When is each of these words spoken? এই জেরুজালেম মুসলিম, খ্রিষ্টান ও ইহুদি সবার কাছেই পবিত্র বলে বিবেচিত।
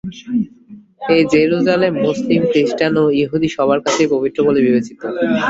এই 1.13 1.21
জেরুজালেম 1.31 1.93
মুসলিম, 2.05 2.41
খ্রিষ্টান 2.51 2.93
ও 3.01 3.15
ইহুদি 3.21 3.47
সবার 3.55 3.79
কাছেই 3.85 4.09
পবিত্র 4.13 4.39
বলে 4.47 4.59
বিবেচিত। 4.65 4.99